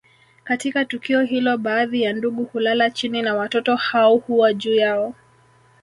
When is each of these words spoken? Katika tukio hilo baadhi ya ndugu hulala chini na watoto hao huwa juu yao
Katika 0.43 0.85
tukio 0.85 1.21
hilo 1.23 1.57
baadhi 1.57 2.01
ya 2.01 2.13
ndugu 2.13 2.43
hulala 2.43 2.89
chini 2.89 3.21
na 3.21 3.35
watoto 3.35 3.75
hao 3.75 4.17
huwa 4.17 4.53
juu 4.53 4.73
yao 4.75 5.13